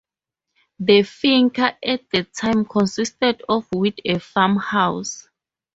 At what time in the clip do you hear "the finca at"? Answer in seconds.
0.79-2.09